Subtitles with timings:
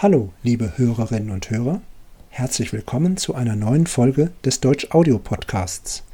[0.00, 1.80] Hallo, liebe Hörerinnen und Hörer.
[2.28, 6.04] Herzlich willkommen zu einer neuen Folge des Deutsch Audio Podcasts.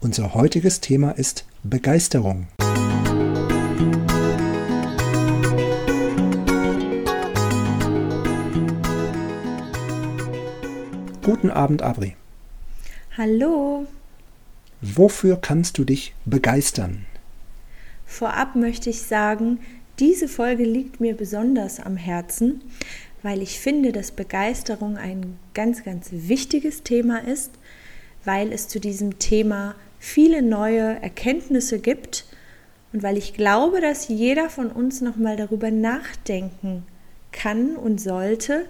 [0.00, 2.46] Unser heutiges Thema ist Begeisterung.
[11.22, 12.16] Guten Abend, Abri.
[13.16, 13.86] Hallo.
[14.82, 17.06] Wofür kannst du dich begeistern?
[18.04, 19.58] Vorab möchte ich sagen,
[19.98, 22.60] diese Folge liegt mir besonders am Herzen,
[23.22, 27.52] weil ich finde, dass Begeisterung ein ganz, ganz wichtiges Thema ist,
[28.24, 32.24] weil es zu diesem Thema viele neue Erkenntnisse gibt
[32.92, 36.84] und weil ich glaube, dass jeder von uns nochmal darüber nachdenken
[37.30, 38.66] kann und sollte,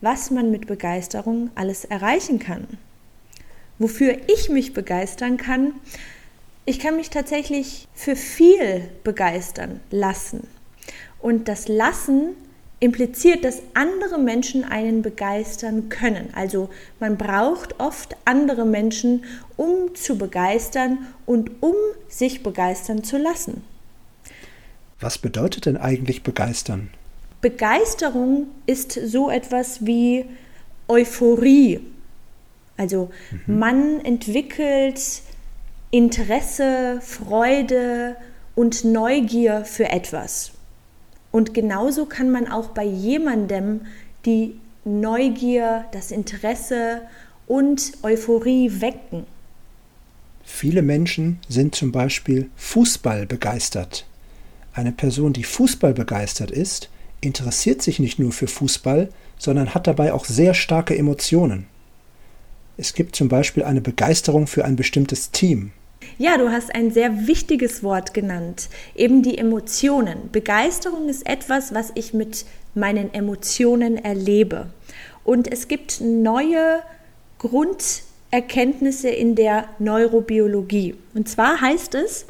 [0.00, 2.66] was man mit Begeisterung alles erreichen kann.
[3.78, 5.74] Wofür ich mich begeistern kann,
[6.64, 10.46] ich kann mich tatsächlich für viel begeistern lassen.
[11.20, 12.36] Und das Lassen
[12.82, 16.30] impliziert, dass andere Menschen einen begeistern können.
[16.34, 16.68] Also
[16.98, 19.24] man braucht oft andere Menschen,
[19.56, 21.74] um zu begeistern und um
[22.08, 23.62] sich begeistern zu lassen.
[24.98, 26.90] Was bedeutet denn eigentlich begeistern?
[27.40, 30.24] Begeisterung ist so etwas wie
[30.88, 31.80] Euphorie.
[32.76, 33.10] Also
[33.46, 33.58] mhm.
[33.60, 35.22] man entwickelt
[35.92, 38.16] Interesse, Freude
[38.56, 40.50] und Neugier für etwas.
[41.32, 43.80] Und genauso kann man auch bei jemandem
[44.24, 47.02] die Neugier, das Interesse
[47.46, 49.24] und Euphorie wecken.
[50.44, 54.06] Viele Menschen sind zum Beispiel Fußball begeistert.
[54.74, 60.12] Eine Person, die Fußball begeistert ist, interessiert sich nicht nur für Fußball, sondern hat dabei
[60.12, 61.66] auch sehr starke Emotionen.
[62.76, 65.72] Es gibt zum Beispiel eine Begeisterung für ein bestimmtes Team.
[66.18, 70.30] Ja, du hast ein sehr wichtiges Wort genannt, eben die Emotionen.
[70.30, 72.44] Begeisterung ist etwas, was ich mit
[72.74, 74.70] meinen Emotionen erlebe.
[75.24, 76.82] Und es gibt neue
[77.38, 80.94] Grunderkenntnisse in der Neurobiologie.
[81.14, 82.26] Und zwar heißt es,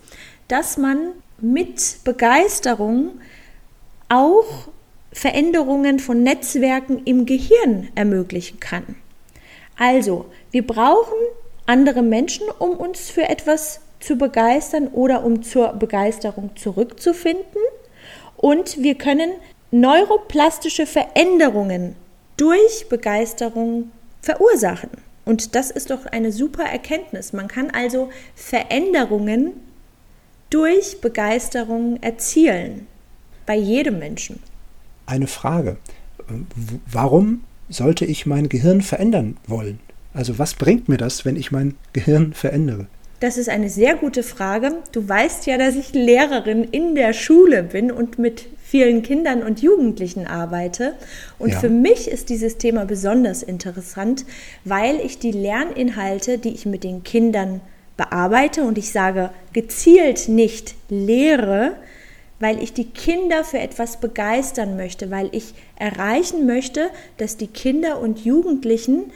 [0.49, 3.21] dass man mit Begeisterung
[4.09, 4.69] auch
[5.13, 8.97] Veränderungen von Netzwerken im Gehirn ermöglichen kann.
[9.77, 11.19] Also, wir brauchen
[11.67, 17.63] andere Menschen, um uns für etwas zu begeistern oder um zur Begeisterung zurückzufinden.
[18.37, 19.31] Und wir können
[19.71, 21.95] neuroplastische Veränderungen
[22.37, 23.91] durch Begeisterung
[24.21, 24.91] verursachen.
[25.25, 27.33] Und das ist doch eine super Erkenntnis.
[27.33, 29.53] Man kann also Veränderungen
[30.51, 32.87] durch Begeisterung erzielen.
[33.47, 34.41] Bei jedem Menschen.
[35.07, 35.77] Eine Frage.
[36.91, 39.81] Warum sollte ich mein Gehirn verändern wollen?
[40.15, 42.87] Also was bringt mir das, wenn ich mein Gehirn verändere?
[43.21, 44.73] Das ist eine sehr gute Frage.
[44.91, 49.63] Du weißt ja, dass ich Lehrerin in der Schule bin und mit vielen Kindern und
[49.63, 50.95] Jugendlichen arbeite.
[51.39, 51.61] Und ja.
[51.61, 54.25] für mich ist dieses Thema besonders interessant,
[54.65, 57.61] weil ich die Lerninhalte, die ich mit den Kindern
[57.97, 61.77] bearbeite und ich sage gezielt nicht lehre,
[62.41, 68.01] weil ich die Kinder für etwas begeistern möchte, weil ich erreichen möchte, dass die Kinder
[68.01, 69.13] und Jugendlichen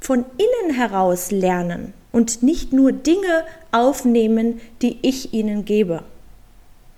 [0.00, 6.02] von innen heraus lernen und nicht nur Dinge aufnehmen, die ich ihnen gebe.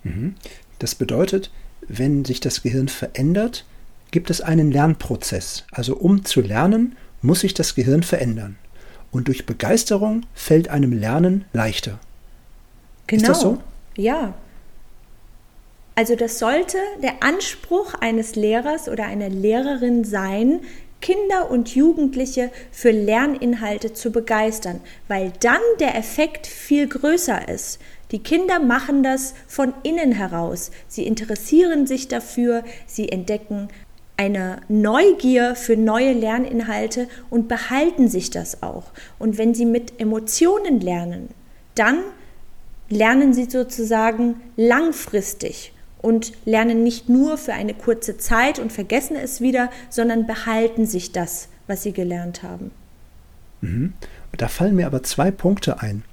[0.03, 0.35] Mhm.
[0.79, 1.51] Das bedeutet,
[1.87, 3.65] wenn sich das Gehirn verändert,
[4.11, 5.65] gibt es einen Lernprozess.
[5.71, 8.57] Also um zu lernen, muss sich das Gehirn verändern.
[9.11, 11.99] Und durch Begeisterung fällt einem Lernen leichter.
[13.07, 13.21] Genau.
[13.21, 13.59] Ist das so?
[13.95, 14.33] Ja.
[15.95, 20.61] Also das sollte der Anspruch eines Lehrers oder einer Lehrerin sein,
[21.03, 27.79] Kinder und Jugendliche für Lerninhalte zu begeistern, weil dann der Effekt viel größer ist.
[28.11, 30.71] Die Kinder machen das von innen heraus.
[30.87, 33.67] Sie interessieren sich dafür, sie entdecken
[34.15, 38.85] eine Neugier für neue Lerninhalte und behalten sich das auch.
[39.19, 41.27] Und wenn sie mit Emotionen lernen,
[41.75, 41.99] dann
[42.87, 45.72] lernen sie sozusagen langfristig
[46.03, 51.13] und lernen nicht nur für eine kurze Zeit und vergessen es wieder, sondern behalten sich
[51.13, 52.71] das, was sie gelernt haben.
[53.61, 53.93] Mhm.
[54.37, 56.03] Da fallen mir aber zwei Punkte ein.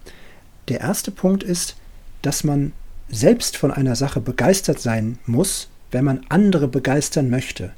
[0.69, 1.77] Der erste Punkt ist,
[2.23, 2.73] dass man
[3.09, 7.73] selbst von einer Sache begeistert sein muss, wenn man andere begeistern möchte.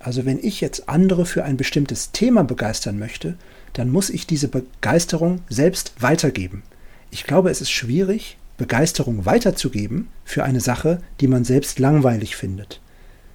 [0.00, 3.36] Also wenn ich jetzt andere für ein bestimmtes Thema begeistern möchte,
[3.74, 6.64] dann muss ich diese Begeisterung selbst weitergeben.
[7.12, 12.80] Ich glaube, es ist schwierig, Begeisterung weiterzugeben für eine Sache, die man selbst langweilig findet.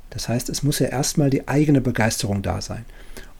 [0.10, 2.86] Das heißt, es muss ja erstmal die eigene Begeisterung da sein.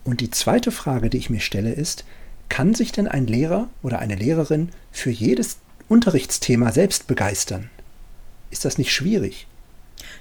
[0.04, 2.04] Und die zweite Frage, die ich mir stelle, ist,
[2.48, 5.58] kann sich denn ein Lehrer oder eine Lehrerin für jedes
[5.88, 7.70] Unterrichtsthema selbst begeistern?
[8.50, 9.46] Ist das nicht schwierig?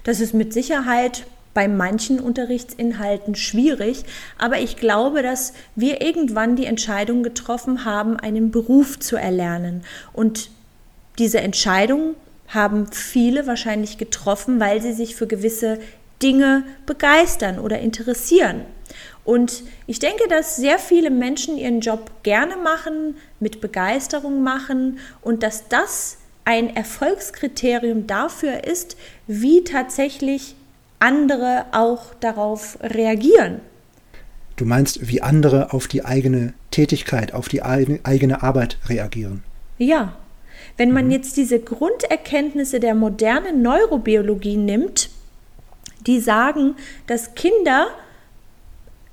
[0.04, 4.04] Das ist mit Sicherheit bei manchen Unterrichtsinhalten schwierig,
[4.38, 9.84] aber ich glaube, dass wir irgendwann die Entscheidung getroffen haben, einen Beruf zu erlernen.
[10.14, 10.52] Und
[11.20, 12.16] diese Entscheidung
[12.48, 15.80] haben viele wahrscheinlich getroffen, weil sie sich für gewisse
[16.22, 18.62] Dinge begeistern oder interessieren.
[19.26, 25.44] Und ich denke, dass sehr viele Menschen ihren Job gerne machen, mit Begeisterung machen und
[25.44, 28.96] dass das ein Erfolgskriterium dafür ist,
[29.28, 30.56] wie tatsächlich
[31.00, 33.60] andere auch darauf reagieren.
[34.56, 39.44] Du meinst, wie andere auf die eigene Tätigkeit, auf die eigene Arbeit reagieren?
[39.78, 40.16] Ja.
[40.78, 41.12] Wenn man mhm.
[41.12, 45.10] jetzt diese Grunderkenntnisse der modernen Neurobiologie nimmt,
[46.06, 46.76] die sagen,
[47.08, 47.88] dass Kinder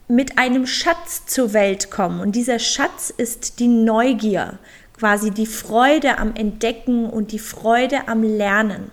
[0.06, 2.20] mit einem Schatz zur Welt kommen.
[2.20, 4.58] Und dieser Schatz ist die Neugier,
[4.99, 8.90] quasi die Freude am Entdecken und die Freude am Lernen.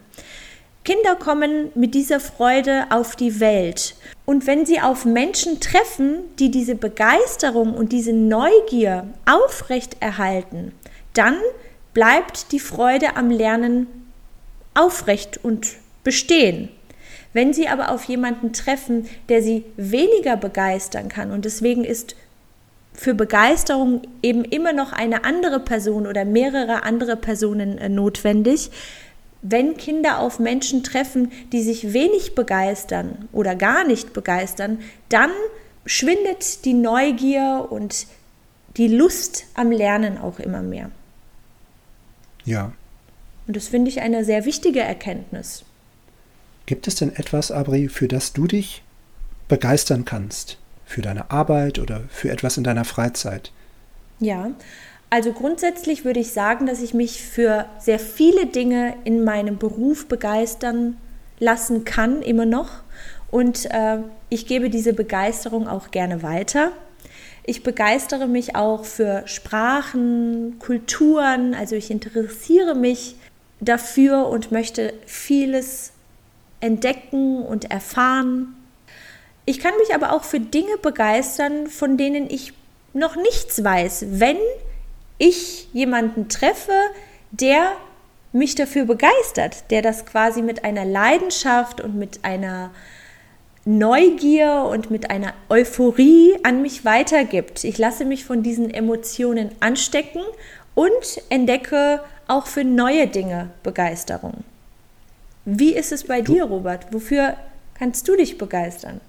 [0.83, 3.95] Kinder kommen mit dieser Freude auf die Welt.
[4.25, 10.71] Und wenn sie auf Menschen treffen, die diese Begeisterung und diese Neugier aufrechterhalten,
[11.13, 11.35] dann
[11.94, 13.88] bleibt die Freude am Lernen
[14.74, 15.68] aufrecht und
[16.04, 16.70] bestehen.
[17.34, 22.16] Wenn Sie aber auf jemanden treffen, der Sie weniger begeistern kann und deswegen ist
[22.94, 28.70] für Begeisterung eben immer noch eine andere Person oder mehrere andere Personen äh, notwendig,
[29.42, 34.80] wenn Kinder auf Menschen treffen, die sich wenig begeistern oder gar nicht begeistern,
[35.10, 35.32] dann
[35.86, 38.06] schwindet die Neugier und
[38.78, 40.92] die Lust am Lernen auch immer mehr.
[42.46, 42.74] Ja.
[43.48, 45.64] Und das finde ich eine sehr wichtige Erkenntnis.
[46.66, 48.84] Gibt es denn etwas, Abri, für das du dich
[49.48, 50.58] begeistern kannst?
[50.86, 53.52] Für deine Arbeit oder für etwas in deiner Freizeit?
[54.20, 54.52] Ja,
[55.10, 60.08] also grundsätzlich würde ich sagen, dass ich mich für sehr viele Dinge in meinem Beruf
[60.08, 60.98] begeistern
[61.40, 62.70] lassen kann, immer noch.
[63.30, 63.98] Und äh,
[64.30, 66.72] ich gebe diese Begeisterung auch gerne weiter.
[67.44, 73.16] Ich begeistere mich auch für Sprachen, Kulturen, also ich interessiere mich
[73.60, 75.92] dafür und möchte vieles
[76.60, 78.56] entdecken und erfahren.
[79.46, 82.54] Ich kann mich aber auch für Dinge begeistern, von denen ich
[82.94, 84.38] noch nichts weiß, wenn
[85.18, 86.74] ich jemanden treffe,
[87.32, 87.72] der
[88.34, 92.72] mich dafür begeistert, der das quasi mit einer Leidenschaft und mit einer
[93.66, 97.63] Neugier und mit einer Euphorie an mich weitergibt.
[97.63, 100.22] Ich lasse mich von diesen Emotionen anstecken
[100.74, 104.44] und entdecke auch für neue Dinge Begeisterung.
[105.46, 106.92] Wie ist es bei du, dir, Robert?
[106.92, 107.36] Wofür
[107.75, 109.02] kannst du dich begeistern?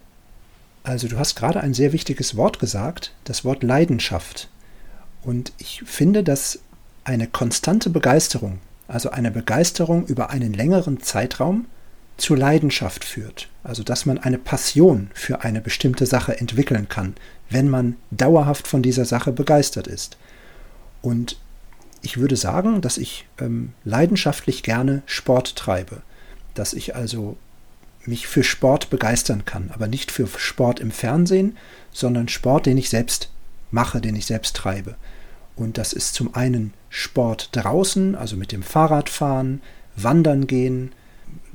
[0.84, 4.48] Also du hast gerade ein sehr wichtiges Wort gesagt, das Wort Leidenschaft.
[5.22, 6.58] Und ich finde, dass
[7.04, 8.58] eine konstante Begeisterung,
[8.88, 11.66] also eine Begeisterung über einen längeren Zeitraum,
[12.16, 13.48] zu Leidenschaft führt.
[13.64, 17.14] Also dass man eine Passion für eine bestimmte Sache entwickeln kann,
[17.50, 20.16] wenn man dauerhaft von dieser Sache begeistert ist.
[21.00, 21.36] Und
[22.02, 26.02] ich würde sagen, dass ich ähm, leidenschaftlich gerne Sport treibe
[26.54, 27.36] dass ich also
[28.04, 31.56] mich für Sport begeistern kann, aber nicht für Sport im Fernsehen,
[31.92, 33.30] sondern Sport, den ich selbst
[33.70, 34.96] mache, den ich selbst treibe.
[35.54, 39.60] Und das ist zum einen Sport draußen, also mit dem Fahrrad fahren,
[39.94, 40.92] wandern gehen,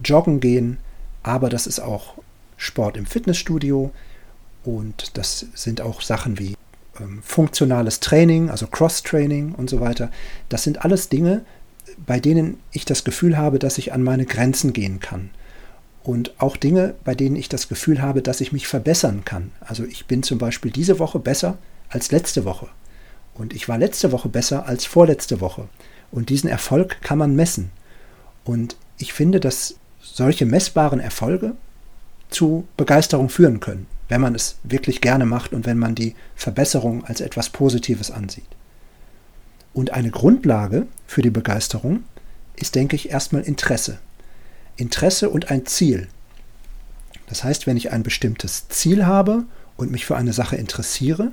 [0.03, 0.77] joggen gehen,
[1.23, 2.15] aber das ist auch
[2.57, 3.91] Sport im Fitnessstudio
[4.63, 6.55] und das sind auch Sachen wie
[6.99, 10.11] ähm, funktionales Training, also Cross-Training und so weiter.
[10.49, 11.45] Das sind alles Dinge,
[12.05, 15.29] bei denen ich das Gefühl habe, dass ich an meine Grenzen gehen kann.
[16.03, 19.51] Und auch Dinge, bei denen ich das Gefühl habe, dass ich mich verbessern kann.
[19.59, 21.57] Also ich bin zum Beispiel diese Woche besser
[21.89, 22.67] als letzte Woche.
[23.33, 25.67] Und ich war letzte Woche besser als vorletzte Woche.
[26.11, 27.71] Und diesen Erfolg kann man messen.
[28.45, 29.75] Und ich finde, dass
[30.17, 31.53] solche messbaren Erfolge
[32.29, 37.05] zu Begeisterung führen können, wenn man es wirklich gerne macht und wenn man die Verbesserung
[37.05, 38.47] als etwas Positives ansieht.
[39.75, 42.03] Und eine Grundlage für die Begeisterung
[42.55, 43.99] ist, denke ich, erstmal Interesse.
[44.75, 46.07] Interesse und ein Ziel.
[47.27, 49.43] Das heißt, wenn ich ein bestimmtes Ziel habe
[49.75, 51.31] und mich für eine Sache interessiere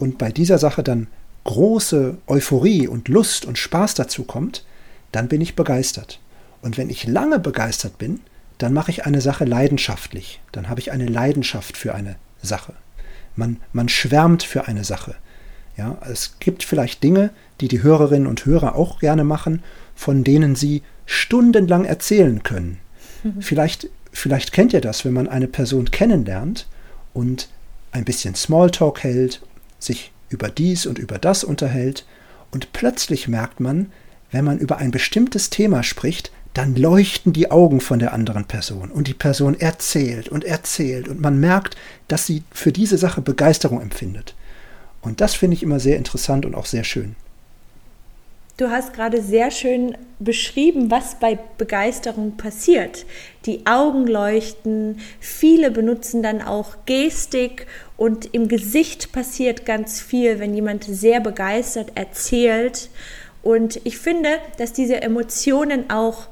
[0.00, 1.06] und bei dieser Sache dann
[1.44, 4.64] große Euphorie und Lust und Spaß dazu kommt,
[5.12, 6.18] dann bin ich begeistert.
[6.62, 8.20] Und wenn ich lange begeistert bin,
[8.58, 10.40] dann mache ich eine Sache leidenschaftlich.
[10.52, 12.74] Dann habe ich eine Leidenschaft für eine Sache.
[13.36, 15.16] Man, man schwärmt für eine Sache.
[15.76, 19.62] Ja, es gibt vielleicht Dinge, die die Hörerinnen und Hörer auch gerne machen,
[19.94, 22.78] von denen sie stundenlang erzählen können.
[23.22, 23.42] Mhm.
[23.42, 26.66] Vielleicht, vielleicht kennt ihr das, wenn man eine Person kennenlernt
[27.14, 27.48] und
[27.90, 29.42] ein bisschen Smalltalk hält,
[29.78, 32.06] sich über dies und über das unterhält
[32.50, 33.90] und plötzlich merkt man,
[34.30, 38.90] wenn man über ein bestimmtes Thema spricht, dann leuchten die Augen von der anderen Person
[38.90, 41.76] und die Person erzählt und erzählt und man merkt,
[42.08, 44.34] dass sie für diese Sache Begeisterung empfindet.
[45.00, 47.16] Und das finde ich immer sehr interessant und auch sehr schön.
[48.58, 53.06] Du hast gerade sehr schön beschrieben, was bei Begeisterung passiert.
[53.46, 57.66] Die Augen leuchten, viele benutzen dann auch Gestik
[57.96, 62.90] und im Gesicht passiert ganz viel, wenn jemand sehr begeistert erzählt.
[63.42, 64.28] Und ich finde,
[64.58, 66.28] dass diese Emotionen auch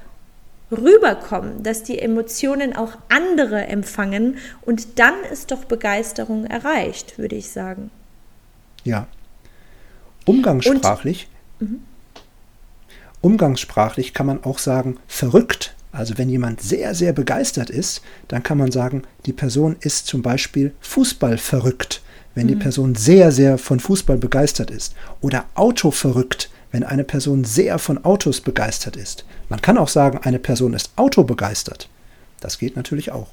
[0.71, 7.51] rüberkommen, dass die Emotionen auch andere empfangen und dann ist doch Begeisterung erreicht, würde ich
[7.51, 7.91] sagen.
[8.85, 9.07] Ja.
[10.25, 11.29] Umgangssprachlich.
[11.61, 11.81] Und, mhm.
[13.21, 15.75] Umgangssprachlich kann man auch sagen, verrückt.
[15.93, 20.23] Also wenn jemand sehr, sehr begeistert ist, dann kann man sagen, die Person ist zum
[20.23, 22.01] Beispiel Fußball verrückt,
[22.35, 22.61] wenn die mhm.
[22.61, 24.95] Person sehr, sehr von Fußball begeistert ist.
[25.21, 29.25] Oder Auto verrückt, wenn eine Person sehr von Autos begeistert ist.
[29.49, 31.89] Man kann auch sagen, eine Person ist autobegeistert.
[32.41, 33.29] Das geht natürlich auch.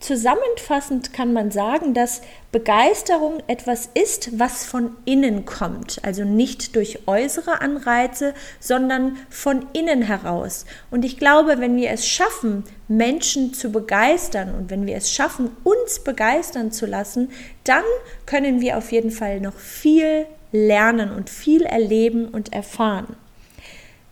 [0.00, 7.00] Zusammenfassend kann man sagen, dass Begeisterung etwas ist, was von innen kommt, also nicht durch
[7.08, 10.66] äußere Anreize, sondern von innen heraus.
[10.92, 15.50] Und ich glaube, wenn wir es schaffen, Menschen zu begeistern und wenn wir es schaffen,
[15.64, 17.30] uns begeistern zu lassen,
[17.64, 17.84] dann
[18.24, 23.16] können wir auf jeden Fall noch viel lernen und viel erleben und erfahren.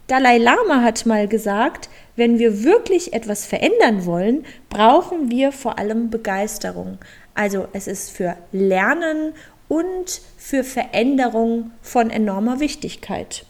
[0.06, 6.10] Dalai Lama hat mal gesagt, wenn wir wirklich etwas verändern wollen, brauchen wir vor allem
[6.10, 6.98] Begeisterung.
[7.34, 9.32] Also es ist für Lernen
[9.68, 13.44] und für Veränderung von enormer Wichtigkeit.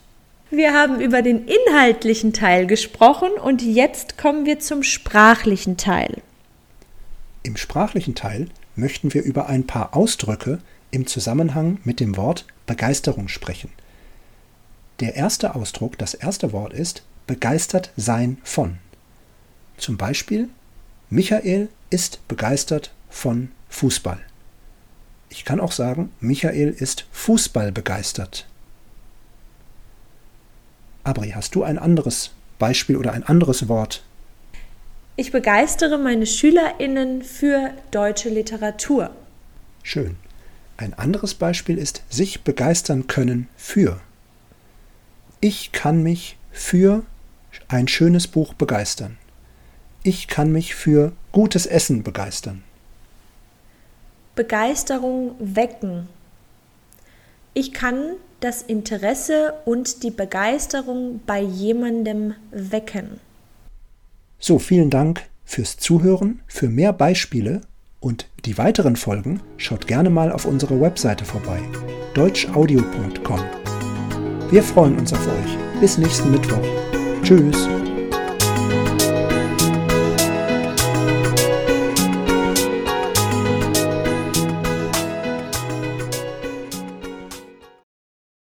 [0.51, 6.23] Wir haben über den inhaltlichen Teil gesprochen und jetzt kommen wir zum sprachlichen Teil.
[7.43, 10.59] Im sprachlichen Teil möchten wir über ein paar Ausdrücke
[10.91, 13.71] im Zusammenhang mit dem Wort Begeisterung sprechen.
[15.01, 18.79] Der erste Ausdruck, das erste Wort ist begeistert sein von.
[19.77, 20.49] Zum Beispiel,
[21.11, 24.21] Michael ist begeistert von Fußball.
[25.29, 28.47] Ich kann auch sagen, Michael ist Fußball begeistert.
[31.05, 34.03] Abri, hast du ein anderes Beispiel oder ein anderes Wort?
[35.17, 39.11] Ich begeistere meine Schülerinnen für deutsche Literatur.
[39.83, 40.17] Schön.
[40.77, 44.01] Ein anderes Beispiel ist sich begeistern können für.
[45.41, 47.05] Ich kann mich für
[47.69, 49.17] ein schönes Buch begeistern.
[50.03, 52.63] Ich kann mich für gutes Essen begeistern.
[54.35, 56.09] Begeisterung wecken.
[57.55, 63.19] Ich kann das Interesse und die Begeisterung bei jemandem wecken.
[64.39, 66.43] So, vielen Dank fürs Zuhören.
[66.47, 67.63] Für mehr Beispiele
[68.01, 71.61] und die weiteren Folgen schaut gerne mal auf unserer Webseite vorbei
[72.15, 73.41] deutschaudio.com.
[74.51, 75.81] Wir freuen uns auf euch.
[75.81, 76.65] Bis nächsten Mittwoch.
[77.23, 77.69] Tschüss.